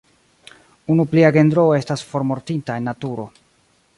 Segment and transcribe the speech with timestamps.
[0.93, 3.29] Unu plia genro estas formortinta en naturo.